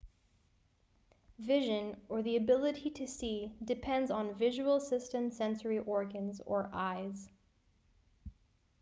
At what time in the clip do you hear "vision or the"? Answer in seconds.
1.37-2.35